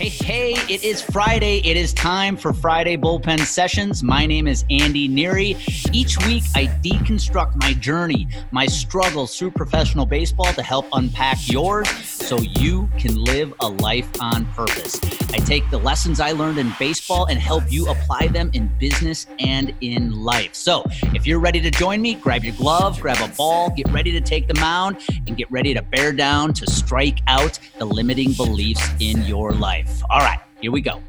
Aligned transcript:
Hey, 0.00 0.08
hey, 0.08 0.52
it 0.72 0.82
is 0.82 1.02
Friday. 1.02 1.58
It 1.58 1.76
is 1.76 1.92
time 1.92 2.34
for 2.34 2.54
Friday 2.54 2.96
Bullpen 2.96 3.40
Sessions. 3.40 4.02
My 4.02 4.24
name 4.24 4.46
is 4.46 4.64
Andy 4.70 5.10
Neary. 5.10 5.58
Each 5.94 6.16
week, 6.24 6.42
I 6.54 6.68
deconstruct 6.82 7.60
my 7.60 7.74
journey, 7.74 8.26
my 8.50 8.64
struggles 8.64 9.38
through 9.38 9.50
professional 9.50 10.06
baseball 10.06 10.54
to 10.54 10.62
help 10.62 10.86
unpack 10.94 11.36
yours 11.50 11.86
so 12.30 12.38
you 12.38 12.88
can 12.96 13.20
live 13.24 13.52
a 13.58 13.68
life 13.68 14.08
on 14.20 14.46
purpose. 14.52 15.00
I 15.32 15.38
take 15.38 15.68
the 15.68 15.78
lessons 15.78 16.20
I 16.20 16.30
learned 16.30 16.58
in 16.58 16.72
baseball 16.78 17.26
and 17.26 17.40
help 17.40 17.64
you 17.68 17.90
apply 17.90 18.28
them 18.28 18.52
in 18.52 18.70
business 18.78 19.26
and 19.40 19.74
in 19.80 20.12
life. 20.12 20.54
So 20.54 20.84
if 21.12 21.26
you're 21.26 21.40
ready 21.40 21.60
to 21.60 21.72
join 21.72 22.00
me, 22.00 22.14
grab 22.14 22.44
your 22.44 22.54
glove, 22.54 23.00
grab 23.00 23.18
a 23.20 23.34
ball, 23.34 23.70
get 23.70 23.90
ready 23.90 24.12
to 24.12 24.20
take 24.20 24.46
the 24.46 24.54
mound, 24.60 24.98
and 25.26 25.36
get 25.36 25.50
ready 25.50 25.74
to 25.74 25.82
bear 25.82 26.12
down 26.12 26.52
to 26.54 26.70
strike 26.70 27.18
out 27.26 27.58
the 27.78 27.84
limiting 27.84 28.32
beliefs 28.34 28.88
in 29.00 29.22
your 29.22 29.50
life. 29.50 30.00
All 30.08 30.20
right, 30.20 30.38
here 30.60 30.70
we 30.70 30.82
go. 30.82 31.02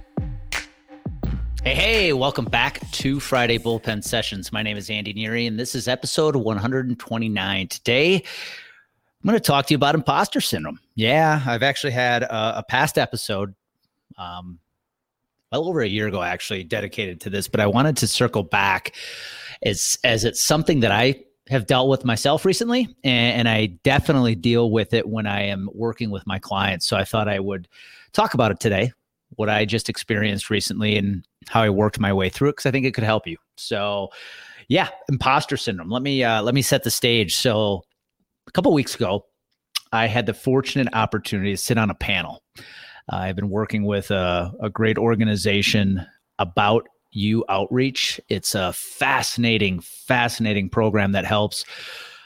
Hey, 1.64 1.76
hey, 1.76 2.14
welcome 2.14 2.46
back 2.46 2.80
to 2.94 3.20
Friday 3.20 3.60
Bullpen 3.60 4.04
Sessions. 4.04 4.52
My 4.52 4.64
name 4.64 4.76
is 4.76 4.90
Andy 4.90 5.14
Neary, 5.14 5.46
and 5.48 5.60
this 5.60 5.76
is 5.76 5.88
episode 5.88 6.36
129. 6.36 7.68
Today, 7.68 8.24
I'm 9.24 9.30
going 9.30 9.40
to 9.40 9.40
talk 9.40 9.68
to 9.68 9.74
you 9.74 9.76
about 9.76 9.94
imposter 9.94 10.42
syndrome. 10.42 10.80
Yeah, 10.96 11.44
I've 11.46 11.62
actually 11.62 11.92
had 11.92 12.24
a, 12.24 12.60
a 12.60 12.64
past 12.68 12.98
episode, 12.98 13.54
um, 14.18 14.58
well 15.52 15.68
over 15.68 15.82
a 15.82 15.88
year 15.88 16.08
ago, 16.08 16.24
actually, 16.24 16.64
dedicated 16.64 17.22
to 17.22 17.30
this, 17.30 17.48
but 17.48 17.60
I 17.60 17.68
wanted 17.68 17.98
to 17.98 18.08
circle 18.08 18.42
back 18.42 18.96
as, 19.64 20.00
as 20.04 20.26
it's 20.26 20.42
something 20.42 20.80
that 20.80 20.92
I 20.92 21.24
have 21.50 21.68
dealt 21.68 21.88
with 21.88 22.04
myself 22.04 22.46
recently, 22.46 22.88
and, 23.04 23.40
and 23.40 23.50
I 23.50 23.68
definitely 23.84 24.34
deal 24.34 24.72
with 24.72 24.94
it 24.94 25.08
when 25.08 25.28
I 25.28 25.44
am 25.44 25.70
working 25.74 26.10
with 26.10 26.26
my 26.26 26.40
clients. 26.40 26.88
So 26.88 26.98
I 26.98 27.04
thought 27.04 27.28
I 27.28 27.40
would 27.40 27.68
talk 28.14 28.34
about 28.34 28.52
it 28.52 28.60
today, 28.60 28.92
what 29.36 29.50
I 29.50 29.66
just 29.66 29.88
experienced 29.88 30.50
recently 30.50 30.98
and 30.98 31.24
how 31.48 31.62
I 31.62 31.70
worked 31.70 32.00
my 32.00 32.12
way 32.12 32.30
through 32.30 32.50
it 32.50 32.52
because 32.54 32.66
I 32.66 32.72
think 32.72 32.88
it 32.88 32.94
could 32.94 33.04
help 33.04 33.28
you. 33.28 33.38
So, 33.56 34.10
yeah, 34.68 34.90
imposter 35.10 35.58
syndrome. 35.58 35.90
Let 35.90 36.02
me 36.02 36.24
uh, 36.24 36.42
let 36.42 36.56
me 36.56 36.62
set 36.62 36.84
the 36.84 36.92
stage. 36.92 37.36
So, 37.36 37.84
a 38.52 38.54
couple 38.54 38.74
weeks 38.74 38.96
ago, 38.96 39.26
I 39.94 40.08
had 40.08 40.26
the 40.26 40.34
fortunate 40.34 40.90
opportunity 40.92 41.52
to 41.52 41.58
sit 41.58 41.78
on 41.78 41.90
a 41.90 41.96
panel. 41.96 42.44
Uh, 42.58 43.16
I've 43.16 43.38
been 43.38 43.50
working 43.50 43.86
with 43.86 44.12
a, 44.12 44.52
a 44.62 44.70
great 44.70 44.98
organization 44.98 46.06
about 46.38 46.86
you 47.12 47.46
outreach. 47.48 48.20
It's 48.28 48.54
a 48.54 48.74
fascinating, 48.74 49.80
fascinating 49.80 50.70
program 50.70 51.14
that 51.14 51.24
helps 51.24 51.64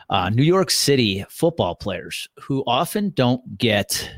uh, 0.10 0.32
New 0.32 0.44
York 0.44 0.72
City 0.72 1.24
football 1.30 1.76
players 1.76 2.28
who 2.40 2.64
often 2.66 3.12
don't 3.12 3.56
get 3.60 4.10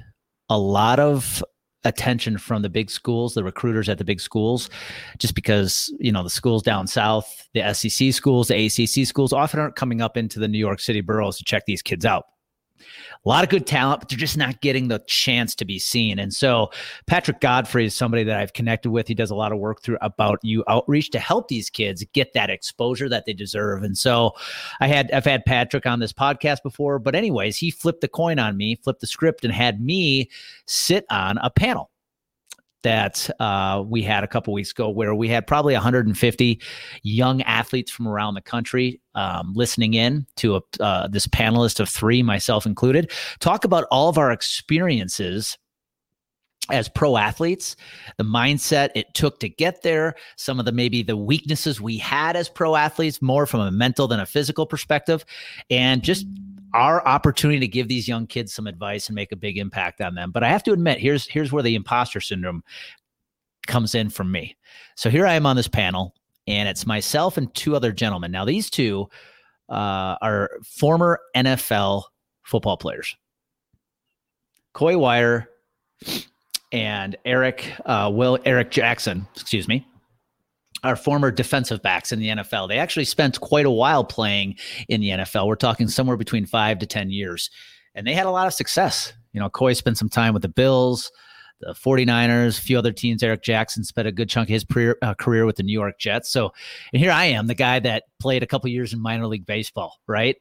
a 0.47 0.58
lot 0.58 1.00
of 1.00 1.44
attention 1.88 2.38
from 2.38 2.61
the 2.61 2.69
big 2.69 2.89
schools, 2.89 3.33
the 3.33 3.43
recruiters 3.43 3.89
at 3.89 3.97
the 3.97 4.05
big 4.05 4.21
schools, 4.21 4.69
just 5.17 5.35
because, 5.35 5.94
you 5.99 6.11
know, 6.11 6.23
the 6.23 6.29
schools 6.29 6.61
down 6.63 6.88
south, 6.88 7.47
the 7.53 7.73
SEC 7.73 8.13
schools, 8.13 8.47
the 8.47 8.66
ACC 8.66 9.07
schools 9.07 9.33
often 9.33 9.59
aren't 9.59 9.75
coming 9.75 10.02
up 10.02 10.17
into 10.17 10.39
the 10.39 10.47
New 10.47 10.59
York 10.59 10.79
City 10.79 11.02
boroughs 11.02 11.38
to 11.38 11.44
check 11.44 11.66
these 11.66 11.81
kids 11.81 12.05
out 12.05 12.25
a 13.25 13.30
lot 13.30 13.44
of 13.44 13.50
good 13.50 13.67
talent, 13.67 14.02
but 14.02 14.09
they're 14.09 14.17
just 14.17 14.38
not 14.38 14.61
getting 14.61 14.88
the 14.88 15.00
chance 15.08 15.56
to 15.56 15.66
be 15.66 15.80
seen. 15.80 16.20
And 16.20 16.33
so 16.33 16.72
Patrick 17.06 17.39
Godfrey 17.39 17.86
is 17.86 17.95
somebody 17.95 18.23
that 18.23 18.39
I've 18.39 18.53
connected 18.53 18.92
with. 18.92 19.08
He 19.08 19.14
does 19.14 19.31
a 19.31 19.36
lot 19.36 19.52
of 19.52 19.59
work 19.59 19.81
through 19.81 19.97
about 20.02 20.39
you 20.44 20.64
outreach 20.67 21.09
to 21.11 21.19
help 21.19 21.47
these 21.47 21.69
kids 21.69 22.06
get 22.14 22.34
that 22.34 22.50
exposure 22.50 23.09
that 23.09 23.25
they 23.25 23.34
deserve. 23.34 23.84
And 23.84 23.97
so 23.97 24.34
I 24.80 24.88
had 24.88 25.11
I've 25.11 25.25
had 25.25 25.45
Patrick 25.45 25.86
on 25.86 26.00
this 26.00 26.14
podcast 26.14 26.64
before, 26.64 27.00
but 27.00 27.16
anyways, 27.16 27.58
he 27.58 27.72
flipped 27.72 28.02
the 28.02 28.08
coin 28.08 28.39
on 28.39 28.58
me, 28.58 28.75
flipped 28.75 29.02
the 29.02 29.08
script, 29.08 29.44
and 29.44 29.53
had 29.53 29.81
me 29.81 30.30
sit 30.66 31.06
on 31.09 31.38
a 31.39 31.50
panel 31.50 31.91
that 32.83 33.30
uh, 33.39 33.83
we 33.86 34.02
had 34.02 34.23
a 34.23 34.28
couple 34.28 34.53
weeks 34.53 34.72
ago 34.72 34.89
where 34.89 35.16
we 35.16 35.28
had 35.28 35.47
probably 35.47 35.73
150 35.73 36.62
young 37.03 37.41
athletes 37.44 37.91
from 37.91 38.07
around 38.07 38.35
the 38.35 38.41
country 38.41 39.01
um, 39.16 39.53
listening 39.56 39.94
in 39.94 40.25
to 40.38 40.57
a, 40.57 40.62
uh, 40.79 41.07
this 41.07 41.28
panelist 41.28 41.79
of 41.79 41.90
three, 41.90 42.22
myself 42.22 42.66
included, 42.66 43.12
talk 43.40 43.66
about 43.66 43.85
all 43.91 44.09
of 44.09 44.18
our 44.18 44.31
experiences 44.31 45.57
as 46.69 46.90
pro 46.90 47.18
athletes, 47.18 47.75
the 48.18 48.24
mindset 48.24 48.90
it 48.94 49.13
took 49.13 49.40
to 49.40 49.50
get 49.50 49.84
there, 49.84 50.16
some 50.35 50.59
of 50.59 50.66
the 50.66 50.72
maybe 50.72 51.01
the 51.01 51.16
weaknesses 51.16 51.80
we 51.80 51.97
had 51.97 52.35
as 52.35 52.50
pro 52.50 52.75
athletes, 52.75 53.22
more 53.22 53.46
from 53.46 53.62
a 53.62 53.72
mental 53.72 54.07
than 54.07 54.19
a 54.19 54.25
physical 54.25 54.66
perspective, 54.66 55.24
and 55.69 56.03
just 56.03 56.25
our 56.73 57.05
opportunity 57.07 57.59
to 57.59 57.67
give 57.67 57.88
these 57.88 58.07
young 58.07 58.28
kids 58.28 58.53
some 58.53 58.67
advice 58.67 59.07
and 59.07 59.16
make 59.16 59.31
a 59.31 59.38
big 59.38 59.57
impact 59.57 60.01
on 60.01 60.16
them. 60.16 60.31
But 60.31 60.44
I 60.44 60.50
have 60.50 60.63
to 60.63 60.73
admit, 60.73 61.00
here's 61.00 61.28
here's 61.28 61.51
where 61.51 61.63
the 61.63 61.75
imposter 61.75 62.22
syndrome 62.22 62.63
comes 63.67 63.95
in 63.95 64.09
from 64.09 64.31
me. 64.31 64.55
So 64.95 65.09
here 65.09 65.25
I 65.25 65.33
am 65.33 65.45
on 65.45 65.56
this 65.56 65.67
panel, 65.67 66.13
and 66.47 66.67
it's 66.67 66.85
myself 66.85 67.38
and 67.38 67.53
two 67.53 67.75
other 67.75 67.91
gentlemen. 67.91 68.31
Now 68.31 68.45
these 68.45 68.69
two 68.69 69.09
uh, 69.69 70.16
are 70.22 70.51
former 70.63 71.19
NFL 71.35 72.03
football 72.44 72.77
players, 72.77 73.16
Coy 74.73 74.97
Wire 74.97 75.50
and 76.72 77.16
Eric 77.25 77.73
uh, 77.85 78.09
Will 78.13 78.39
Eric 78.45 78.72
Jackson. 78.72 79.27
Excuse 79.35 79.67
me 79.67 79.85
are 80.83 80.95
former 80.95 81.31
defensive 81.31 81.81
backs 81.81 82.11
in 82.11 82.19
the 82.19 82.29
NFL. 82.29 82.67
They 82.67 82.77
actually 82.77 83.05
spent 83.05 83.39
quite 83.39 83.65
a 83.65 83.71
while 83.71 84.03
playing 84.03 84.55
in 84.88 85.01
the 85.01 85.09
NFL. 85.09 85.47
We're 85.47 85.55
talking 85.55 85.88
somewhere 85.88 86.17
between 86.17 86.45
five 86.45 86.79
to 86.79 86.85
10 86.85 87.09
years. 87.09 87.49
And 87.95 88.05
they 88.05 88.13
had 88.13 88.25
a 88.27 88.31
lot 88.31 88.47
of 88.47 88.53
success. 88.53 89.13
You 89.33 89.39
know, 89.39 89.49
Coy 89.49 89.73
spent 89.73 89.97
some 89.97 90.09
time 90.09 90.33
with 90.33 90.43
the 90.43 90.49
Bills, 90.49 91.11
the 91.61 91.73
49ers, 91.73 92.59
a 92.59 92.61
few 92.61 92.77
other 92.77 92.91
teams. 92.91 93.23
Eric 93.23 93.41
Jackson 93.43 93.83
spent 93.83 94.07
a 94.07 94.11
good 94.11 94.29
chunk 94.29 94.49
of 94.49 94.53
his 94.53 94.63
career, 94.63 94.97
uh, 95.01 95.15
career 95.15 95.45
with 95.45 95.55
the 95.55 95.63
New 95.63 95.73
York 95.73 95.97
Jets. 95.99 96.29
So, 96.29 96.51
and 96.94 97.01
here 97.01 97.11
I 97.11 97.25
am, 97.25 97.47
the 97.47 97.55
guy 97.55 97.79
that 97.79 98.03
played 98.19 98.44
a 98.44 98.47
couple 98.47 98.69
years 98.69 98.94
in 98.94 99.01
minor 99.01 99.27
league 99.27 99.45
baseball, 99.45 99.99
right? 100.07 100.38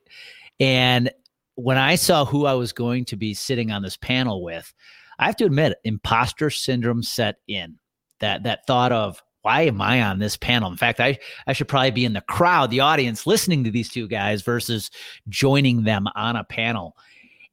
And 0.61 1.11
when 1.55 1.79
I 1.79 1.95
saw 1.95 2.25
who 2.25 2.45
I 2.45 2.55
was 2.55 2.73
going 2.73 3.07
to 3.07 3.17
be 3.17 3.33
sitting 3.33 3.71
on 3.71 3.83
this 3.83 3.97
panel 3.97 4.43
with, 4.43 4.73
I 5.19 5.27
have 5.27 5.37
to 5.37 5.47
admit, 5.47 5.79
imposter 5.85 6.51
syndrome 6.51 7.03
set 7.03 7.37
in. 7.49 7.79
That 8.21 8.45
that 8.45 8.67
thought 8.67 8.93
of 8.93 9.23
why 9.47 9.63
am 9.63 9.81
I 9.81 10.03
on 10.03 10.19
this 10.19 10.37
panel? 10.37 10.69
In 10.69 10.77
fact, 10.77 10.99
I, 10.99 11.21
I 11.47 11.53
should 11.53 11.69
probably 11.69 11.93
be 11.93 12.05
in 12.05 12.15
the 12.15 12.21
crowd, 12.23 12.69
the 12.69 12.81
audience, 12.81 13.29
listening 13.29 13.63
to 13.63 13.71
these 13.71 13.89
two 13.89 14.09
guys 14.09 14.43
versus 14.43 14.91
joining 15.29 15.85
them 15.85 16.09
on 16.17 16.35
a 16.35 16.43
panel. 16.43 16.97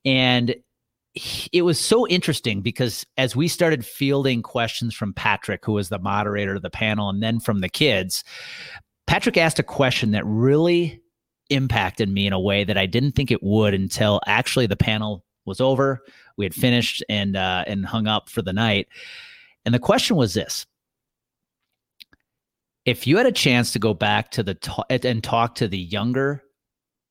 And 0.03 0.55
it 1.51 1.61
was 1.61 1.79
so 1.79 2.07
interesting 2.07 2.61
because 2.61 3.05
as 3.17 3.35
we 3.35 3.47
started 3.47 3.85
fielding 3.85 4.41
questions 4.41 4.95
from 4.95 5.13
Patrick, 5.13 5.63
who 5.63 5.73
was 5.73 5.89
the 5.89 5.99
moderator 5.99 6.55
of 6.55 6.63
the 6.63 6.71
panel, 6.71 7.09
and 7.09 7.21
then 7.21 7.39
from 7.39 7.61
the 7.61 7.69
kids, 7.69 8.23
Patrick 9.05 9.37
asked 9.37 9.59
a 9.59 9.63
question 9.63 10.13
that 10.13 10.25
really 10.25 10.99
impacted 11.51 12.09
me 12.09 12.25
in 12.25 12.33
a 12.33 12.39
way 12.39 12.63
that 12.63 12.75
I 12.75 12.87
didn't 12.87 13.11
think 13.11 13.29
it 13.29 13.43
would 13.43 13.75
until 13.75 14.19
actually 14.25 14.65
the 14.65 14.75
panel 14.75 15.23
was 15.45 15.61
over. 15.61 16.01
We 16.37 16.45
had 16.45 16.55
finished 16.55 17.03
and 17.07 17.37
uh, 17.37 17.65
and 17.67 17.85
hung 17.85 18.07
up 18.07 18.29
for 18.29 18.41
the 18.41 18.51
night. 18.51 18.87
And 19.63 19.75
the 19.75 19.79
question 19.79 20.15
was 20.15 20.33
this 20.33 20.65
if 22.85 23.07
you 23.07 23.17
had 23.17 23.25
a 23.25 23.31
chance 23.31 23.71
to 23.73 23.79
go 23.79 23.93
back 23.93 24.31
to 24.31 24.43
the 24.43 24.55
to- 24.55 24.85
and 24.89 25.23
talk 25.23 25.55
to 25.55 25.67
the 25.67 25.77
younger 25.77 26.43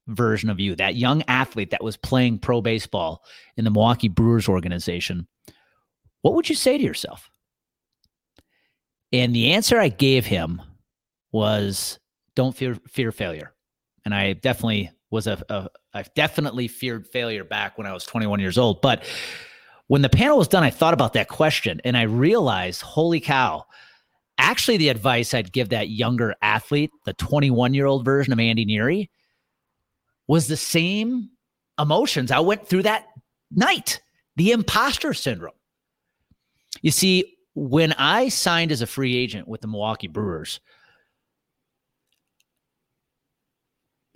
version 0.09 0.51
of 0.51 0.61
you, 0.61 0.75
that 0.77 0.97
young 0.97 1.23
athlete 1.29 1.71
that 1.71 1.83
was 1.83 1.97
playing 1.97 2.39
pro 2.39 2.61
baseball 2.61 3.25
in 3.57 3.65
the 3.65 3.71
Milwaukee 3.71 4.09
Brewers 4.09 4.49
organization, 4.49 5.27
what 6.23 6.35
would 6.35 6.49
you 6.49 6.55
say 6.55 6.77
to 6.77 6.85
yourself? 6.85 7.31
And 9.13 9.35
the 9.35 9.53
answer 9.53 9.79
I 9.79 9.89
gave 9.89 10.27
him 10.27 10.61
was 11.33 11.99
don't 12.35 12.57
fear 12.57 12.77
fear 12.89 13.13
failure. 13.13 13.55
And 14.05 14.15
I 14.15 14.33
definitely 14.35 14.91
was 15.11 15.27
a, 15.27 15.43
a 15.49 15.69
I 15.95 16.05
definitely 16.15 16.69
feared 16.69 17.07
failure 17.07 17.45
back 17.45 17.79
when 17.79 17.87
I 17.87 17.93
was 17.93 18.05
21 18.05 18.41
years 18.41 18.59
old, 18.59 18.81
but 18.83 19.05
when 19.89 20.01
the 20.01 20.09
panel 20.09 20.39
was 20.39 20.49
done, 20.49 20.63
I 20.63 20.71
thought 20.71 20.95
about 20.95 21.13
that 21.15 21.29
question 21.29 21.81
and 21.85 21.97
I 21.97 22.03
realized, 22.03 22.81
holy 22.81 23.21
cow, 23.21 23.67
actually 24.39 24.77
the 24.77 24.89
advice 24.89 25.35
I'd 25.35 25.53
give 25.53 25.71
that 25.71 25.89
younger 25.89 26.35
athlete, 26.43 26.91
the 27.05 27.13
21 27.15 27.75
year 27.75 27.87
old 27.87 28.05
version 28.05 28.33
of 28.33 28.41
Andy 28.41 28.67
Neary, 28.67 29.09
was 30.27 30.47
the 30.47 30.57
same 30.57 31.31
emotions 31.79 32.31
I 32.31 32.41
went 32.41 32.67
through 32.67 32.83
that 32.85 33.07
night 33.51 34.01
the 34.37 34.53
imposter 34.53 35.15
syndrome. 35.15 35.55
You 36.81 36.91
see, 36.91 37.37
when 37.55 37.93
I 37.93 38.29
signed 38.29 38.73
as 38.73 38.81
a 38.81 38.87
free 38.87 39.17
agent 39.17 39.47
with 39.47 39.61
the 39.61 39.69
Milwaukee 39.69 40.09
Brewers, 40.09 40.61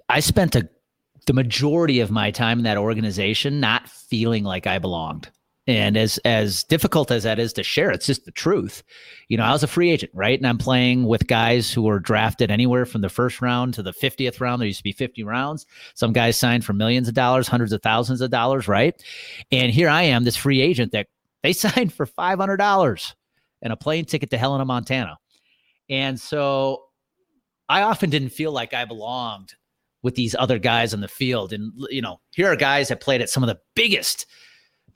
I 0.09 0.21
spent 0.21 0.57
a, 0.57 0.69
the 1.27 1.33
majority 1.33 2.01
of 2.01 2.11
my 2.11 2.31
time 2.31 2.59
in 2.59 2.65
that 2.65 2.79
organization 2.79 3.61
not 3.61 3.89
feeling 3.89 4.45
like 4.45 4.67
I 4.67 4.79
belonged. 4.79 5.31
And 5.69 5.97
as 5.97 6.19
as 6.19 6.63
difficult 6.63 7.11
as 7.11 7.25
that 7.25 7.41
is 7.41 7.53
to 7.55 7.65
share, 7.65 7.91
it's 7.91 8.07
just 8.07 8.25
the 8.25 8.31
truth. 8.31 8.85
You 9.29 9.37
know, 9.37 9.45
I 9.45 9.51
was 9.51 9.65
a 9.65 9.69
free 9.69 9.91
agent, 9.91 10.13
right? 10.15 10.39
And 10.39 10.47
I'm 10.47 10.59
playing 10.59 11.07
with 11.07 11.27
guys 11.27 11.73
who 11.73 11.83
were 11.83 11.99
drafted 11.99 12.53
anywhere 12.53 12.87
from 12.87 13.01
the 13.01 13.09
first 13.09 13.43
round 13.43 13.75
to 13.75 13.83
the 13.83 13.93
50th 13.93 14.41
round. 14.41 14.61
There 14.61 14.67
used 14.69 14.79
to 14.79 14.85
be 14.85 14.93
50 14.93 15.25
rounds. 15.25 15.67
Some 15.95 16.13
guys 16.13 16.39
signed 16.39 16.65
for 16.65 16.73
millions 16.73 17.09
of 17.09 17.15
dollars, 17.15 17.49
hundreds 17.49 17.73
of 17.73 17.83
thousands 17.83 18.21
of 18.21 18.31
dollars, 18.31 18.69
right? 18.69 18.95
And 19.51 19.73
here 19.73 19.89
I 19.89 20.03
am, 20.03 20.23
this 20.23 20.37
free 20.37 20.61
agent 20.61 20.93
that 20.93 21.09
They 21.43 21.53
signed 21.53 21.93
for 21.93 22.07
$500 22.07 23.15
and 23.63 23.73
a 23.73 23.77
plane 23.77 24.05
ticket 24.05 24.31
to 24.31 24.39
Helena, 24.39 24.65
Montana. 24.65 25.19
And 25.89 26.21
so 26.21 26.85
I 27.69 27.83
often 27.83 28.11
didn't 28.11 28.31
feel 28.31 28.53
like 28.53 28.73
I 28.73 28.85
belonged 28.85 29.55
with 30.03 30.15
these 30.15 30.37
other 30.39 30.61
guys 30.61 30.95
on 30.95 31.01
the 31.01 31.09
field. 31.09 31.53
And, 31.53 31.73
you 31.91 32.03
know, 32.03 32.21
here 32.31 32.47
are 32.47 32.57
guys 32.57 32.89
that 32.89 33.01
played 33.01 33.21
at 33.21 33.31
some 33.31 33.43
of 33.43 33.49
the 33.49 33.59
biggest 33.75 34.27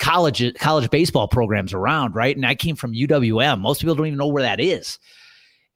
college 0.00 0.43
college 0.58 0.91
baseball 0.91 1.29
programs 1.29 1.73
around, 1.73 2.14
right? 2.14 2.35
And 2.35 2.44
I 2.44 2.56
came 2.56 2.75
from 2.75 2.94
UWM. 2.94 3.61
Most 3.61 3.81
people 3.81 3.94
don't 3.94 4.06
even 4.06 4.19
know 4.19 4.26
where 4.26 4.43
that 4.43 4.58
is. 4.58 4.99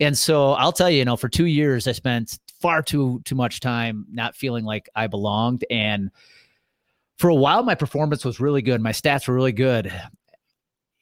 And 0.00 0.18
so 0.18 0.52
I'll 0.52 0.72
tell 0.72 0.90
you, 0.90 0.98
you 0.98 1.04
know, 1.04 1.16
for 1.16 1.28
two 1.28 1.46
years 1.46 1.86
I 1.86 1.92
spent 1.92 2.38
far 2.60 2.82
too 2.82 3.20
too 3.24 3.36
much 3.36 3.60
time 3.60 4.06
not 4.10 4.34
feeling 4.34 4.64
like 4.64 4.88
I 4.96 5.06
belonged. 5.06 5.64
And 5.70 6.10
for 7.18 7.28
a 7.28 7.34
while, 7.34 7.62
my 7.62 7.76
performance 7.76 8.24
was 8.24 8.40
really 8.40 8.62
good. 8.62 8.80
My 8.80 8.90
stats 8.90 9.28
were 9.28 9.34
really 9.34 9.52
good 9.52 9.92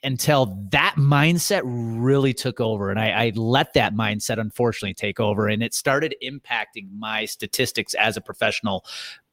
until 0.04 0.58
that 0.70 0.96
mindset 0.98 1.62
really 1.64 2.34
took 2.34 2.60
over. 2.60 2.90
And 2.90 2.98
I, 2.98 3.10
I, 3.10 3.32
let 3.36 3.74
that 3.74 3.94
mindset 3.94 4.38
unfortunately 4.38 4.94
take 4.94 5.20
over. 5.20 5.46
And 5.46 5.62
it 5.62 5.74
started 5.74 6.14
impacting 6.22 6.88
my 6.98 7.24
statistics 7.24 7.94
as 7.94 8.16
a 8.16 8.20
professional 8.20 8.84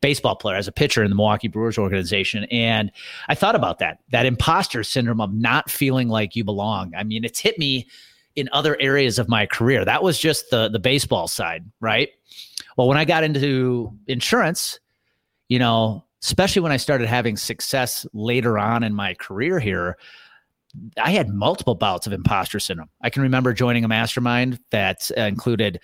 baseball 0.01 0.35
player, 0.35 0.57
as 0.57 0.67
a 0.67 0.71
pitcher 0.71 1.03
in 1.03 1.09
the 1.09 1.15
Milwaukee 1.15 1.47
Brewers 1.47 1.77
organization. 1.77 2.43
And 2.45 2.91
I 3.27 3.35
thought 3.35 3.55
about 3.55 3.79
that, 3.79 3.99
that 4.11 4.25
imposter 4.25 4.83
syndrome 4.83 5.21
of 5.21 5.33
not 5.33 5.69
feeling 5.69 6.07
like 6.07 6.35
you 6.35 6.43
belong. 6.43 6.93
I 6.95 7.03
mean, 7.03 7.23
it's 7.23 7.39
hit 7.39 7.57
me 7.57 7.87
in 8.35 8.49
other 8.51 8.79
areas 8.79 9.19
of 9.19 9.27
my 9.27 9.45
career. 9.45 9.83
That 9.83 10.03
was 10.03 10.17
just 10.17 10.49
the 10.49 10.69
the 10.69 10.79
baseball 10.79 11.27
side, 11.27 11.65
right? 11.79 12.09
Well, 12.77 12.87
when 12.87 12.97
I 12.97 13.05
got 13.05 13.23
into 13.23 13.91
insurance, 14.07 14.79
you 15.49 15.59
know, 15.59 16.05
especially 16.23 16.61
when 16.61 16.71
I 16.71 16.77
started 16.77 17.07
having 17.07 17.37
success 17.37 18.05
later 18.13 18.57
on 18.57 18.83
in 18.83 18.93
my 18.93 19.13
career 19.15 19.59
here, 19.59 19.97
I 21.01 21.11
had 21.11 21.29
multiple 21.29 21.75
bouts 21.75 22.07
of 22.07 22.13
imposter 22.13 22.59
syndrome. 22.59 22.89
I 23.01 23.09
can 23.09 23.23
remember 23.23 23.53
joining 23.53 23.83
a 23.83 23.87
mastermind 23.87 24.59
that 24.71 25.09
uh, 25.17 25.21
included 25.21 25.79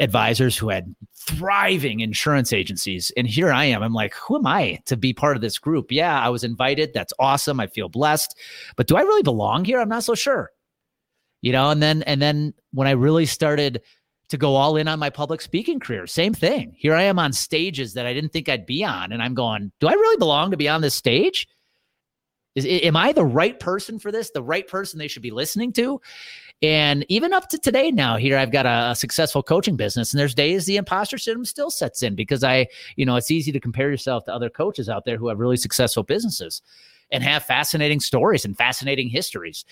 advisors 0.00 0.56
who 0.56 0.68
had 0.68 0.94
thriving 1.14 2.00
insurance 2.00 2.52
agencies. 2.52 3.12
And 3.16 3.26
here 3.26 3.52
I 3.52 3.64
am. 3.64 3.82
I'm 3.82 3.92
like, 3.94 4.14
who 4.14 4.36
am 4.36 4.46
I 4.46 4.80
to 4.86 4.96
be 4.96 5.12
part 5.12 5.36
of 5.36 5.42
this 5.42 5.58
group? 5.58 5.90
Yeah, 5.90 6.20
I 6.20 6.28
was 6.28 6.44
invited. 6.44 6.92
That's 6.92 7.12
awesome. 7.18 7.60
I 7.60 7.66
feel 7.66 7.88
blessed. 7.88 8.38
But 8.76 8.86
do 8.86 8.96
I 8.96 9.02
really 9.02 9.22
belong 9.22 9.64
here? 9.64 9.80
I'm 9.80 9.88
not 9.88 10.04
so 10.04 10.14
sure. 10.14 10.50
You 11.42 11.52
know, 11.52 11.70
and 11.70 11.82
then 11.82 12.02
and 12.04 12.20
then 12.20 12.54
when 12.72 12.88
I 12.88 12.92
really 12.92 13.26
started 13.26 13.82
to 14.28 14.36
go 14.36 14.56
all 14.56 14.76
in 14.76 14.88
on 14.88 14.98
my 14.98 15.10
public 15.10 15.40
speaking 15.40 15.78
career, 15.78 16.06
same 16.06 16.34
thing. 16.34 16.74
Here 16.76 16.94
I 16.94 17.02
am 17.02 17.18
on 17.18 17.32
stages 17.32 17.94
that 17.94 18.06
I 18.06 18.14
didn't 18.14 18.32
think 18.32 18.48
I'd 18.48 18.66
be 18.66 18.82
on. 18.82 19.12
And 19.12 19.22
I'm 19.22 19.34
going, 19.34 19.70
do 19.78 19.86
I 19.86 19.92
really 19.92 20.16
belong 20.16 20.50
to 20.50 20.56
be 20.56 20.68
on 20.68 20.80
this 20.80 20.94
stage? 20.94 21.46
Is 22.56 22.66
am 22.66 22.96
I 22.96 23.12
the 23.12 23.24
right 23.24 23.58
person 23.60 23.98
for 23.98 24.10
this? 24.10 24.30
The 24.30 24.42
right 24.42 24.66
person 24.66 24.98
they 24.98 25.08
should 25.08 25.22
be 25.22 25.30
listening 25.30 25.72
to? 25.74 26.00
And 26.62 27.04
even 27.10 27.34
up 27.34 27.50
to 27.50 27.58
today 27.58 27.90
now, 27.90 28.16
here 28.16 28.38
I've 28.38 28.50
got 28.50 28.64
a, 28.64 28.92
a, 28.92 28.96
successful 28.96 29.42
coaching 29.42 29.76
business, 29.76 30.12
and 30.12 30.18
there's 30.18 30.34
days 30.34 30.64
the 30.64 30.78
imposter 30.78 31.18
syndrome 31.18 31.44
still 31.44 31.70
sets 31.70 32.02
in 32.02 32.14
because 32.14 32.42
I, 32.42 32.66
you 32.96 33.04
know, 33.04 33.16
it's 33.16 33.30
easy 33.30 33.52
to 33.52 33.60
compare 33.60 33.90
yourself 33.90 34.24
to 34.24 34.34
other 34.34 34.48
coaches 34.48 34.88
out 34.88 35.04
there 35.04 35.18
who 35.18 35.28
have 35.28 35.38
really 35.38 35.58
successful 35.58 36.02
businesses 36.02 36.62
and 37.10 37.22
have 37.22 37.44
fascinating 37.44 38.00
stories 38.00 38.46
and 38.46 38.56
fascinating 38.56 39.10
histories. 39.10 39.66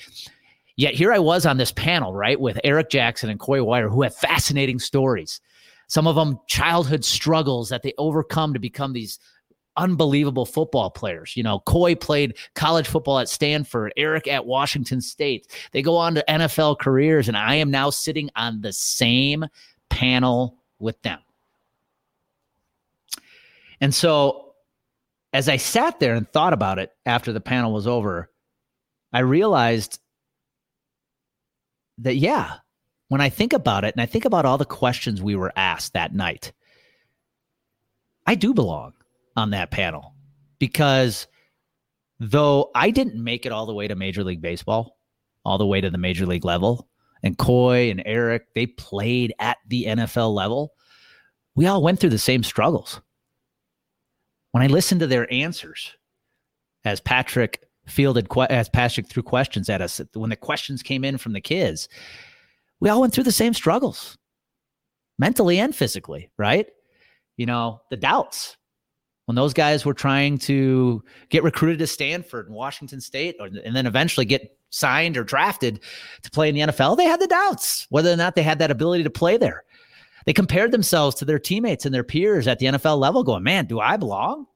Yet 0.77 0.93
here 0.93 1.11
I 1.11 1.19
was 1.21 1.47
on 1.47 1.57
this 1.57 1.73
panel, 1.73 2.13
right, 2.13 2.39
with 2.39 2.61
Eric 2.65 2.91
Jackson 2.91 3.31
and 3.31 3.41
Coy 3.41 3.63
Wire, 3.65 3.89
who 3.89 4.03
have 4.03 4.15
fascinating 4.15 4.79
stories. 4.79 5.41
Some 5.87 6.07
of 6.07 6.17
them 6.17 6.39
childhood 6.49 7.05
struggles 7.05 7.71
that 7.71 7.83
they 7.83 7.95
overcome 7.97 8.53
to 8.53 8.61
become 8.61 8.93
these 8.93 9.19
unbelievable 9.77 10.47
football 10.47 10.91
players. 10.91 11.37
You 11.37 11.43
know, 11.43 11.61
Coy 11.61 11.95
played 11.95 12.37
college 12.55 12.87
football 12.87 13.19
at 13.19 13.29
Stanford, 13.29 13.93
Eric 13.97 14.29
at 14.29 14.47
Washington 14.47 15.01
State. 15.01 15.47
They 15.73 15.83
go 15.83 15.97
on 15.97 16.15
to 16.15 16.25
NFL 16.29 16.79
careers, 16.79 17.29
and 17.29 17.37
I 17.37 17.57
am 17.57 17.71
now 17.71 17.91
sitting 17.91 18.31
on 18.37 18.61
the 18.61 18.73
same 18.73 19.47
panel 19.89 20.59
with 20.79 21.01
them. 21.03 21.21
And 23.81 23.95
so, 23.95 24.55
as 25.33 25.49
I 25.49 25.57
sat 25.57 25.99
there 25.99 26.15
and 26.15 26.29
thought 26.29 26.53
about 26.53 26.79
it 26.79 26.93
after 27.07 27.33
the 27.33 27.41
panel 27.41 27.73
was 27.73 27.87
over, 27.87 28.31
I 29.13 29.21
realized 29.21 29.99
that, 31.99 32.17
yeah, 32.17 32.55
when 33.09 33.21
I 33.21 33.29
think 33.29 33.53
about 33.53 33.85
it 33.85 33.95
and 33.95 34.01
I 34.01 34.07
think 34.07 34.25
about 34.25 34.45
all 34.45 34.59
the 34.59 34.65
questions 34.65 35.21
we 35.21 35.37
were 35.37 35.53
asked 35.57 35.93
that 35.93 36.15
night, 36.15 36.53
I 38.27 38.35
do 38.35 38.55
belong 38.55 38.95
on 39.37 39.51
that 39.51 39.71
panel 39.71 40.15
because 40.59 41.27
though 42.21 42.71
I 42.75 42.91
didn't 42.91 43.23
make 43.23 43.47
it 43.47 43.53
all 43.53 43.67
the 43.67 43.75
way 43.75 43.89
to 43.89 43.95
Major 43.95 44.25
League 44.25 44.41
Baseball, 44.41 44.97
all 45.45 45.59
the 45.59 45.67
way 45.67 45.81
to 45.81 45.91
the 45.91 45.99
Major 45.99 46.27
League 46.27 46.45
level, 46.45 46.89
and 47.23 47.39
Coy 47.39 47.91
and 47.91 48.03
Eric, 48.05 48.47
they 48.55 48.67
played 48.67 49.35
at 49.39 49.59
the 49.69 49.87
NFL 49.87 50.35
level, 50.35 50.75
we 51.55 51.67
all 51.67 51.83
went 51.83 52.01
through 52.01 52.11
the 52.11 52.19
same 52.19 52.43
struggles. 52.43 53.01
When 54.53 54.63
I 54.63 54.67
listened 54.69 55.01
to 55.01 55.07
their 55.07 55.33
answers, 55.33 55.97
as 56.85 57.01
Patrick 57.01 57.65
fielded, 57.87 58.29
as 58.51 58.69
Patrick 58.69 59.09
threw 59.09 59.23
questions 59.23 59.69
at 59.69 59.81
us, 59.81 60.01
when 60.15 60.31
the 60.31 60.37
questions 60.37 60.83
came 60.83 61.05
in 61.05 61.19
from 61.19 61.33
the 61.33 61.41
kids, 61.41 61.89
we 62.81 62.89
all 62.89 63.01
went 63.01 63.15
through 63.15 63.25
the 63.25 63.33
same 63.33 63.55
struggles, 63.55 64.17
mentally 65.19 65.59
and 65.59 65.75
physically, 65.75 66.31
right? 66.39 66.67
You 67.37 67.47
know, 67.47 67.81
the 67.91 67.97
doubts, 67.97 68.57
when 69.27 69.37
those 69.37 69.55
guys 69.55 69.85
were 69.85 69.95
trying 69.95 70.39
to 70.39 71.03
get 71.31 71.43
recruited 71.43 71.79
to 71.79 71.87
Stanford 71.87 72.47
and 72.47 72.55
Washington 72.55 73.01
State, 73.01 73.37
or, 73.41 73.47
and 73.47 73.75
then 73.75 73.87
eventually 73.87 74.27
get 74.27 74.57
signed 74.71 75.17
or 75.17 75.25
drafted 75.25 75.81
to 76.23 76.31
play 76.31 76.49
in 76.49 76.55
the 76.55 76.61
NFL, 76.61 76.97
they 76.97 77.05
had 77.05 77.21
the 77.21 77.27
doubts 77.27 77.87
whether 77.91 78.13
or 78.13 78.17
not 78.17 78.35
they 78.35 78.43
had 78.43 78.59
that 78.59 78.71
ability 78.71 79.05
to 79.05 79.11
play 79.11 79.37
there. 79.37 79.65
They 80.27 80.33
compared 80.33 80.73
themselves 80.73 81.17
to 81.17 81.25
their 81.25 81.39
teammates 81.39 81.85
and 81.85 81.95
their 81.95 82.05
peers 82.05 82.49
at 82.49 82.59
the 82.59 82.67
NFL 82.67 82.99
level, 82.99 83.25
going, 83.25 83.43
man, 83.43 83.67
do 83.67 83.81
I 83.81 83.97
belong? 83.97 84.47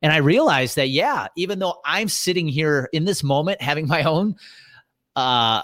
And 0.00 0.12
I 0.12 0.18
realized 0.18 0.76
that, 0.76 0.88
yeah, 0.88 1.28
even 1.36 1.58
though 1.58 1.80
I'm 1.84 2.08
sitting 2.08 2.48
here 2.48 2.88
in 2.92 3.04
this 3.04 3.22
moment 3.22 3.62
having 3.62 3.86
my 3.86 4.02
own 4.02 4.36
uh, 5.14 5.62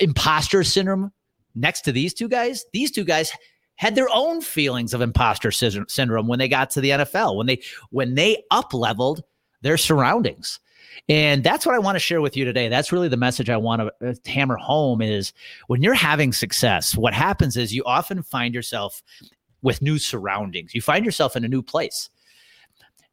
imposter 0.00 0.64
syndrome 0.64 1.12
next 1.54 1.82
to 1.82 1.92
these 1.92 2.14
two 2.14 2.28
guys, 2.28 2.64
these 2.72 2.90
two 2.90 3.04
guys 3.04 3.32
had 3.76 3.94
their 3.94 4.08
own 4.12 4.40
feelings 4.40 4.94
of 4.94 5.00
imposter 5.00 5.50
syndrome 5.50 6.26
when 6.26 6.38
they 6.38 6.48
got 6.48 6.70
to 6.70 6.80
the 6.80 6.90
NFL, 6.90 7.36
when 7.36 7.46
they 7.46 7.62
when 7.90 8.14
they 8.14 8.42
up 8.50 8.74
leveled 8.74 9.22
their 9.62 9.76
surroundings. 9.76 10.60
And 11.08 11.44
that's 11.44 11.64
what 11.66 11.74
I 11.74 11.78
want 11.78 11.96
to 11.96 12.00
share 12.00 12.20
with 12.20 12.36
you 12.36 12.44
today. 12.44 12.68
That's 12.68 12.90
really 12.90 13.08
the 13.08 13.16
message 13.16 13.50
I 13.50 13.56
want 13.56 13.82
to 13.82 14.08
uh, 14.08 14.14
hammer 14.24 14.56
home 14.56 15.02
is 15.02 15.32
when 15.66 15.82
you're 15.82 15.94
having 15.94 16.32
success, 16.32 16.96
what 16.96 17.14
happens 17.14 17.56
is 17.56 17.74
you 17.74 17.84
often 17.84 18.22
find 18.22 18.54
yourself 18.54 19.02
with 19.62 19.82
new 19.82 19.98
surroundings. 19.98 20.74
You 20.74 20.80
find 20.80 21.04
yourself 21.04 21.36
in 21.36 21.44
a 21.44 21.48
new 21.48 21.62
place. 21.62 22.08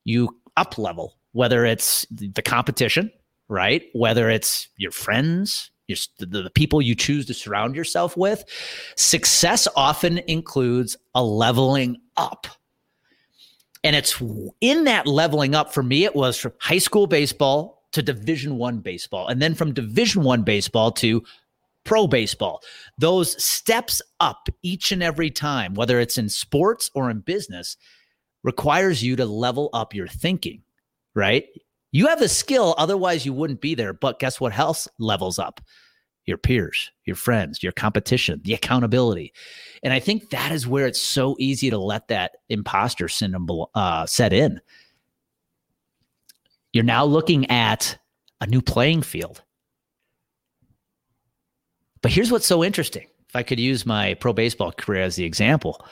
You 0.06 0.40
up 0.58 0.78
level, 0.78 1.18
whether 1.34 1.66
it's 1.66 2.06
the 2.10 2.42
competition, 2.42 3.12
right? 3.48 3.84
Whether 3.94 4.30
it's 4.30 4.70
your 4.78 4.92
friends, 4.92 5.72
your, 5.88 5.98
the, 6.20 6.44
the 6.44 6.50
people 6.50 6.82
you 6.82 6.96
choose 6.96 7.26
to 7.28 7.34
surround 7.34 7.76
yourself 7.76 8.16
with. 8.16 8.44
Success 8.96 9.68
often 9.76 10.20
includes 10.20 10.98
a 11.16 11.24
leveling 11.24 11.98
up. 12.18 12.48
And 13.84 13.96
it's 13.96 14.22
in 14.62 14.86
that 14.86 15.08
leveling 15.08 15.56
up 15.56 15.74
for 15.74 15.84
me, 15.84 16.06
it 16.06 16.16
was 16.16 16.38
from 16.38 16.54
high 16.60 16.78
school 16.78 17.06
baseball 17.06 17.84
to 17.92 18.02
division 18.02 18.58
one 18.58 18.80
baseball. 18.80 19.28
And 19.28 19.42
then 19.42 19.56
from 19.56 19.74
division 19.74 20.24
one 20.24 20.44
baseball 20.44 20.92
to 20.94 21.24
pro 21.84 22.08
baseball. 22.08 22.62
Those 22.98 23.42
steps 23.44 24.02
up 24.20 24.48
each 24.62 24.92
and 24.92 25.04
every 25.04 25.30
time, 25.30 25.74
whether 25.74 26.00
it's 26.00 26.18
in 26.18 26.30
sports 26.30 26.90
or 26.94 27.10
in 27.10 27.20
business, 27.20 27.78
requires 28.44 29.04
you 29.04 29.16
to 29.18 29.26
level 29.26 29.70
up 29.74 29.94
your 29.94 30.08
thinking, 30.08 30.62
right? 31.14 31.46
You 31.94 32.08
have 32.08 32.20
the 32.20 32.28
skill, 32.28 32.74
otherwise, 32.80 33.24
you 33.24 33.34
wouldn't 33.34 33.62
be 33.62 33.76
there. 33.76 33.94
But 33.94 34.20
guess 34.20 34.42
what 34.42 34.58
else 34.58 34.88
levels 34.98 35.38
up? 35.38 35.62
Your 36.26 36.40
peers, 36.40 36.92
your 37.06 37.16
friends, 37.16 37.62
your 37.62 37.72
competition, 37.72 38.42
the 38.44 38.56
accountability. 38.56 39.32
And 39.84 39.94
I 39.94 40.00
think 40.00 40.32
that 40.32 40.52
is 40.52 40.66
where 40.66 40.88
it's 40.88 41.02
so 41.02 41.36
easy 41.38 41.70
to 41.70 41.78
let 41.78 42.08
that 42.08 42.32
imposter 42.50 43.08
syndrome 43.08 43.66
uh, 43.76 44.08
set 44.08 44.34
in. 44.34 44.60
You're 46.72 46.84
now 46.84 47.06
looking 47.06 47.50
at 47.52 48.00
a 48.42 48.48
new 48.48 48.62
playing 48.62 49.04
field. 49.04 49.44
But 52.02 52.12
here's 52.12 52.32
what's 52.32 52.48
so 52.48 52.64
interesting. 52.64 53.06
If 53.30 53.36
I 53.36 53.44
could 53.44 53.60
use 53.60 53.86
my 53.86 54.16
pro 54.16 54.34
baseball 54.34 54.72
career 54.72 55.04
as 55.04 55.16
the 55.16 55.26
example, 55.26 55.86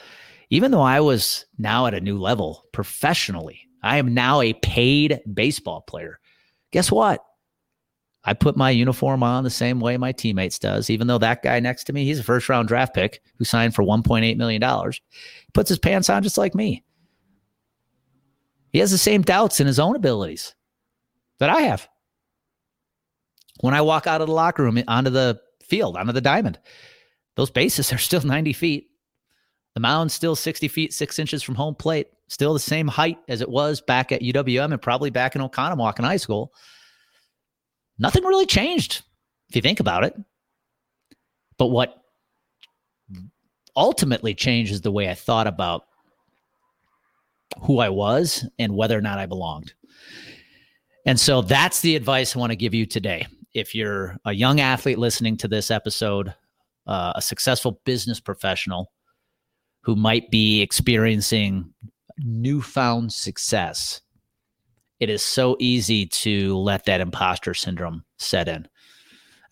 even 0.50 0.72
though 0.72 0.82
I 0.82 0.98
was 0.98 1.46
now 1.58 1.86
at 1.86 1.94
a 1.94 2.00
new 2.00 2.18
level 2.18 2.64
professionally, 2.72 3.68
I 3.82 3.98
am 3.98 4.14
now 4.14 4.40
a 4.40 4.52
paid 4.54 5.20
baseball 5.32 5.82
player. 5.82 6.20
Guess 6.70 6.90
what? 6.92 7.24
I 8.24 8.34
put 8.34 8.56
my 8.56 8.70
uniform 8.70 9.22
on 9.24 9.42
the 9.42 9.50
same 9.50 9.80
way 9.80 9.96
my 9.96 10.12
teammates 10.12 10.58
does, 10.58 10.90
even 10.90 11.08
though 11.08 11.18
that 11.18 11.42
guy 11.42 11.58
next 11.58 11.84
to 11.84 11.92
me, 11.92 12.04
he's 12.04 12.20
a 12.20 12.24
first 12.24 12.48
round 12.48 12.68
draft 12.68 12.94
pick 12.94 13.20
who 13.36 13.44
signed 13.44 13.74
for 13.74 13.82
$1.8 13.82 14.36
million. 14.36 14.92
puts 15.52 15.68
his 15.68 15.78
pants 15.80 16.08
on 16.08 16.22
just 16.22 16.38
like 16.38 16.54
me. 16.54 16.84
He 18.72 18.78
has 18.78 18.92
the 18.92 18.98
same 18.98 19.22
doubts 19.22 19.60
in 19.60 19.66
his 19.66 19.80
own 19.80 19.96
abilities 19.96 20.54
that 21.38 21.50
I 21.50 21.62
have. 21.62 21.88
when 23.60 23.74
I 23.74 23.80
walk 23.80 24.06
out 24.06 24.20
of 24.20 24.28
the 24.28 24.32
locker 24.32 24.62
room 24.62 24.82
onto 24.88 25.10
the 25.10 25.40
field, 25.62 25.96
onto 25.96 26.12
the 26.12 26.20
diamond, 26.20 26.58
those 27.34 27.50
bases 27.50 27.92
are 27.92 27.98
still 27.98 28.20
90 28.24 28.52
feet. 28.52 28.88
The 29.74 29.80
mound's 29.80 30.14
still 30.14 30.36
60 30.36 30.68
feet, 30.68 30.92
six 30.92 31.18
inches 31.18 31.42
from 31.42 31.54
home 31.56 31.74
plate, 31.74 32.06
still 32.32 32.54
the 32.54 32.60
same 32.60 32.88
height 32.88 33.18
as 33.28 33.42
it 33.42 33.48
was 33.48 33.80
back 33.82 34.10
at 34.10 34.22
UWM 34.22 34.72
and 34.72 34.80
probably 34.80 35.10
back 35.10 35.36
in 35.36 35.42
Oconomowoc 35.42 35.98
in 35.98 36.04
high 36.04 36.16
school. 36.16 36.52
Nothing 37.98 38.24
really 38.24 38.46
changed 38.46 39.02
if 39.50 39.56
you 39.56 39.62
think 39.62 39.80
about 39.80 40.04
it. 40.04 40.14
But 41.58 41.66
what 41.66 42.02
ultimately 43.76 44.34
changed 44.34 44.72
is 44.72 44.80
the 44.80 44.90
way 44.90 45.10
I 45.10 45.14
thought 45.14 45.46
about 45.46 45.84
who 47.60 47.80
I 47.80 47.90
was 47.90 48.48
and 48.58 48.74
whether 48.74 48.96
or 48.96 49.02
not 49.02 49.18
I 49.18 49.26
belonged. 49.26 49.74
And 51.04 51.20
so 51.20 51.42
that's 51.42 51.80
the 51.80 51.96
advice 51.96 52.34
I 52.34 52.38
want 52.38 52.50
to 52.50 52.56
give 52.56 52.72
you 52.72 52.86
today. 52.86 53.26
If 53.52 53.74
you're 53.74 54.16
a 54.24 54.32
young 54.32 54.60
athlete 54.60 54.98
listening 54.98 55.36
to 55.38 55.48
this 55.48 55.70
episode, 55.70 56.34
uh, 56.86 57.12
a 57.14 57.20
successful 57.20 57.80
business 57.84 58.20
professional 58.20 58.90
who 59.82 59.96
might 59.96 60.30
be 60.30 60.62
experiencing 60.62 61.74
newfound 62.24 63.12
success, 63.12 64.00
it 65.00 65.10
is 65.10 65.22
so 65.22 65.56
easy 65.58 66.06
to 66.06 66.56
let 66.58 66.84
that 66.84 67.00
imposter 67.00 67.54
syndrome 67.54 68.04
set 68.18 68.48
in. 68.48 68.68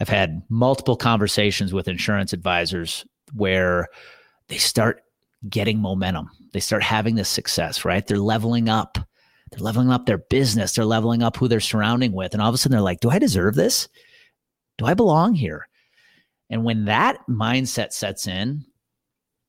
I've 0.01 0.09
had 0.09 0.43
multiple 0.49 0.97
conversations 0.97 1.73
with 1.73 1.89
insurance 1.89 2.33
advisors 2.33 3.05
where 3.35 3.89
they 4.49 4.59
start 4.59 5.03
getting 5.49 5.79
momentum. 5.79 6.31
They 6.53 6.61
start 6.61 6.83
having 6.83 7.15
this 7.15 7.29
success, 7.29 7.85
right? 7.85 8.07
They're 8.07 8.19
leveling 8.19 8.69
up. 8.69 8.99
They're 9.51 9.65
leveling 9.65 9.91
up 9.91 10.07
their 10.07 10.19
business. 10.19 10.73
They're 10.73 10.85
leveling 10.85 11.23
up 11.23 11.37
who 11.37 11.49
they're 11.49 11.61
surrounding 11.61 12.13
with. 12.13 12.33
And 12.33 12.43
all 12.43 12.49
of 12.49 12.55
a 12.55 12.59
sudden 12.59 12.73
they're 12.73 12.81
like, 12.81 13.01
do 13.01 13.11
I 13.11 13.19
deserve 13.19 13.55
this? 13.55 13.89
Do 14.79 14.87
I 14.87 14.95
belong 14.95 15.35
here? 15.35 15.69
And 16.49 16.65
when 16.65 16.87
that 16.87 17.19
mindset 17.29 17.93
sets 17.93 18.27
in, 18.27 18.65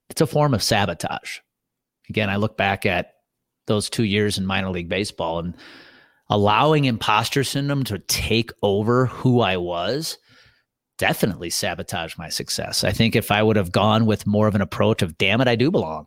it's 0.09 0.21
a 0.21 0.27
form 0.27 0.53
of 0.53 0.63
sabotage. 0.63 1.39
Again, 2.11 2.29
I 2.29 2.35
look 2.35 2.57
back 2.57 2.85
at 2.85 3.13
those 3.67 3.89
two 3.89 4.03
years 4.03 4.37
in 4.37 4.45
minor 4.45 4.69
league 4.69 4.89
baseball 4.89 5.39
and 5.39 5.55
allowing 6.29 6.83
imposter 6.83 7.41
syndrome 7.45 7.85
to 7.85 7.99
take 7.99 8.51
over 8.61 9.05
who 9.05 9.39
I 9.39 9.55
was 9.55 10.17
definitely 10.97 11.49
sabotaged 11.49 12.17
my 12.17 12.27
success. 12.27 12.83
I 12.83 12.91
think 12.91 13.15
if 13.15 13.31
I 13.31 13.41
would 13.41 13.55
have 13.55 13.71
gone 13.71 14.05
with 14.05 14.27
more 14.27 14.49
of 14.49 14.55
an 14.55 14.61
approach 14.61 15.01
of, 15.01 15.17
damn 15.17 15.39
it, 15.39 15.47
I 15.47 15.55
do 15.55 15.71
belong. 15.71 16.05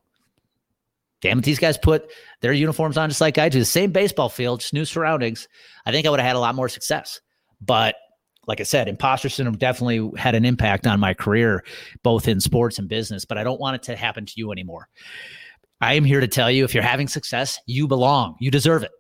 Damn 1.23 1.39
it, 1.39 1.45
these 1.47 1.59
guys 1.59 1.79
put 1.79 2.13
their 2.43 2.53
uniforms 2.53 2.99
on 2.99 3.09
just 3.09 3.23
like 3.23 3.39
I 3.39 3.49
do, 3.49 3.59
the 3.59 3.65
same 3.65 3.93
baseball 3.93 4.29
field, 4.29 4.61
just 4.61 4.75
new 4.75 4.85
surroundings. 4.85 5.49
I 5.87 5.91
think 5.91 6.07
I 6.07 6.11
would 6.11 6.21
have 6.21 6.27
had 6.27 6.37
a 6.37 6.41
lot 6.41 6.55
more 6.55 6.69
success. 6.69 7.23
But 7.63 7.95
like 8.47 8.61
I 8.61 8.65
said, 8.65 8.89
imposter 8.89 9.31
syndrome 9.31 9.57
definitely 9.57 10.11
had 10.19 10.35
an 10.35 10.45
impact 10.45 10.87
on 10.87 11.01
my 11.01 11.15
career, 11.15 11.65
both 12.03 12.29
in 12.29 12.41
sports 12.41 12.79
and 12.79 12.91
business, 12.91 13.25
but 13.25 13.39
I 13.39 13.45
don't 13.45 13.61
want 13.61 13.77
it 13.77 13.83
to 13.85 13.97
happen 13.97 14.27
to 14.27 14.33
you 14.37 14.53
anymore. 14.53 14.89
I 15.81 15.95
am 15.95 16.05
here 16.05 16.21
to 16.21 16.29
tell 16.29 16.51
you 16.51 16.65
if 16.65 16.75
you're 16.75 16.83
having 16.83 17.09
success, 17.09 17.59
you 17.67 17.87
belong, 17.87 18.37
you 18.41 18.51
deserve 18.51 18.83
it 18.83 18.91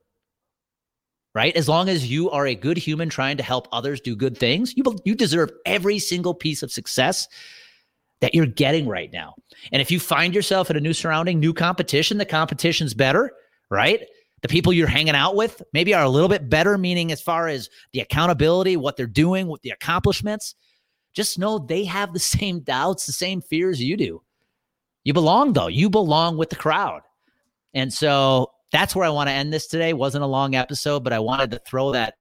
right? 1.35 1.57
As 1.57 1.69
long 1.69 1.88
as 1.88 2.11
you 2.11 2.31
are 2.31 2.47
a 2.47 2.54
good 2.54 2.78
human 2.78 3.09
trying 3.09 3.37
to 3.37 3.43
help 3.43 3.69
others 3.73 4.00
do 4.00 4.14
good 4.14 4.38
things, 4.38 4.76
you 4.76 4.85
you 5.04 5.14
deserve 5.14 5.50
every 5.66 5.99
single 5.99 6.35
piece 6.35 6.62
of 6.62 6.73
success 6.73 7.28
that 8.21 8.35
you're 8.35 8.47
getting 8.47 8.87
right 8.87 9.12
now. 9.12 9.35
And 9.73 9.83
if 9.83 9.90
you 9.90 10.00
find 10.00 10.35
yourself 10.35 10.71
in 10.71 10.76
a 10.76 10.81
new 10.81 10.93
surrounding, 10.93 11.40
new 11.40 11.52
competition, 11.52 12.19
the 12.19 12.25
competition's 12.25 12.95
better, 12.95 13.33
right? 13.71 14.00
The 14.43 14.49
people 14.49 14.73
you're 14.73 14.87
hanging 14.87 15.16
out 15.16 15.37
with 15.37 15.61
maybe 15.73 15.95
are 15.95 16.04
a 16.04 16.09
little 16.09 16.28
bit 16.28 16.49
better, 16.49 16.78
meaning 16.78 17.11
as 17.11 17.21
far 17.21 17.49
as 17.49 17.69
the 17.93 18.00
accountability, 18.00 18.76
what 18.76 18.97
they're 18.97 19.07
doing, 19.07 19.49
with 19.49 19.62
the 19.62 19.71
accomplishments. 19.71 20.54
Just 21.12 21.38
know 21.38 21.59
they 21.59 21.85
have 21.85 22.12
the 22.12 22.19
same 22.21 22.61
doubts, 22.61 23.07
the 23.07 23.12
same 23.12 23.43
fears 23.43 23.83
you 23.83 23.97
do. 23.97 24.23
You 25.04 25.12
belong 25.12 25.52
though. 25.52 25.68
You 25.68 25.90
belong 25.90 26.37
with 26.37 26.50
the 26.50 26.56
crowd. 26.56 27.02
And 27.75 27.92
so 27.92 28.50
that's 28.73 28.96
where 28.96 29.06
I 29.06 29.11
want 29.11 29.28
to 29.28 29.32
end 29.32 29.52
this 29.52 29.66
today. 29.66 29.92
Wasn't 29.92 30.25
a 30.25 30.28
long 30.28 30.54
episode, 30.54 31.04
but 31.04 31.12
I 31.12 31.18
wanted 31.20 31.50
to 31.52 31.61
throw 31.66 31.92
that 31.92 32.14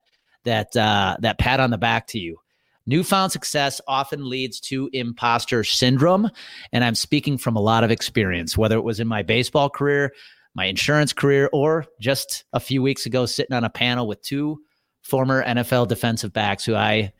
that 0.43 0.75
uh, 0.75 1.17
that 1.21 1.39
pat 1.39 1.59
on 1.59 1.71
the 1.71 1.77
back 1.77 2.07
to 2.07 2.19
you. 2.19 2.37
Newfound 2.85 3.31
success 3.31 3.79
often 3.87 4.29
leads 4.29 4.59
to 4.59 4.89
imposter 4.91 5.63
syndrome, 5.63 6.29
and 6.73 6.83
I'm 6.83 6.95
speaking 6.95 7.37
from 7.37 7.55
a 7.55 7.61
lot 7.61 7.83
of 7.83 7.91
experience. 7.91 8.57
Whether 8.57 8.77
it 8.77 8.83
was 8.83 8.99
in 8.99 9.07
my 9.07 9.23
baseball 9.23 9.69
career, 9.69 10.11
my 10.53 10.65
insurance 10.65 11.13
career, 11.13 11.49
or 11.53 11.85
just 12.01 12.43
a 12.51 12.59
few 12.59 12.81
weeks 12.83 13.05
ago, 13.05 13.25
sitting 13.25 13.55
on 13.55 13.63
a 13.63 13.69
panel 13.69 14.05
with 14.05 14.21
two 14.21 14.59
former 15.01 15.43
NFL 15.45 15.87
defensive 15.87 16.33
backs 16.33 16.65
who 16.65 16.75
I, 16.75 17.13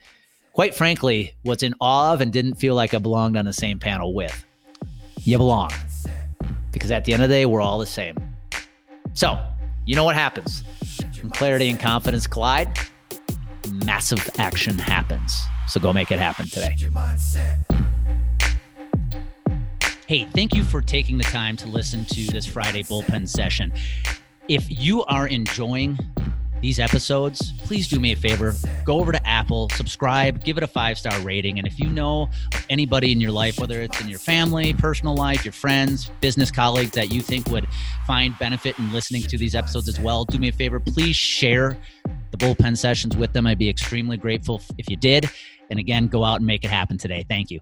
quite 0.51 0.75
frankly, 0.75 1.35
was 1.45 1.63
in 1.63 1.75
awe 1.79 2.13
of 2.13 2.21
and 2.21 2.33
didn't 2.33 2.55
feel 2.55 2.75
like 2.75 2.93
I 2.93 2.99
belonged 2.99 3.37
on 3.37 3.45
the 3.45 3.53
same 3.53 3.79
panel 3.79 4.13
with. 4.13 4.45
You 5.25 5.37
belong, 5.37 5.71
because 6.73 6.91
at 6.91 7.05
the 7.05 7.13
end 7.13 7.23
of 7.23 7.29
the 7.29 7.35
day, 7.35 7.45
we're 7.45 7.61
all 7.61 7.79
the 7.79 7.85
same. 7.85 8.17
So, 9.13 9.41
you 9.85 9.95
know 9.95 10.03
what 10.03 10.15
happens 10.15 10.65
when 11.21 11.31
clarity 11.31 11.69
and 11.69 11.79
confidence 11.79 12.27
collide? 12.27 12.77
Massive 13.85 14.29
action 14.37 14.77
happens. 14.77 15.41
So 15.69 15.79
go 15.79 15.93
make 15.93 16.11
it 16.11 16.19
happen 16.19 16.47
today. 16.47 16.75
Hey, 20.07 20.27
thank 20.35 20.53
you 20.53 20.65
for 20.65 20.81
taking 20.81 21.17
the 21.17 21.23
time 21.23 21.55
to 21.57 21.69
listen 21.69 22.03
to 22.05 22.25
this 22.25 22.45
Friday 22.45 22.83
bullpen 22.83 23.29
session. 23.29 23.71
If 24.49 24.65
you 24.69 25.05
are 25.05 25.27
enjoying 25.27 25.97
these 26.63 26.79
episodes, 26.79 27.51
please 27.59 27.89
do 27.89 27.99
me 27.99 28.13
a 28.13 28.15
favor. 28.15 28.55
Go 28.85 29.01
over 29.01 29.11
to 29.11 29.27
Apple, 29.27 29.67
subscribe, 29.71 30.45
give 30.45 30.57
it 30.57 30.63
a 30.63 30.67
five 30.67 30.97
star 30.97 31.19
rating. 31.19 31.59
And 31.59 31.67
if 31.67 31.77
you 31.77 31.89
know 31.89 32.29
anybody 32.69 33.11
in 33.11 33.19
your 33.19 33.31
life, 33.31 33.59
whether 33.59 33.81
it's 33.81 33.99
in 33.99 34.07
your 34.07 34.17
family, 34.17 34.73
personal 34.73 35.13
life, 35.13 35.43
your 35.43 35.51
friends, 35.51 36.09
business 36.21 36.51
colleagues 36.51 36.91
that 36.91 37.11
you 37.11 37.21
think 37.21 37.49
would 37.49 37.67
find 38.07 38.39
benefit 38.39 38.79
in 38.79 38.93
listening 38.93 39.23
to 39.23 39.37
these 39.37 39.55
episodes 39.55 39.89
as 39.89 39.99
well, 39.99 40.23
do 40.23 40.39
me 40.39 40.47
a 40.47 40.53
favor. 40.53 40.79
Please 40.79 41.17
share 41.17 41.77
the 42.31 42.37
bullpen 42.37 42.77
sessions 42.77 43.17
with 43.17 43.33
them. 43.33 43.45
I'd 43.45 43.59
be 43.59 43.69
extremely 43.69 44.15
grateful 44.15 44.61
if 44.77 44.89
you 44.89 44.95
did. 44.95 45.29
And 45.69 45.79
again, 45.79 46.07
go 46.07 46.23
out 46.23 46.37
and 46.37 46.47
make 46.47 46.63
it 46.63 46.71
happen 46.71 46.97
today. 46.97 47.25
Thank 47.27 47.51
you. 47.51 47.59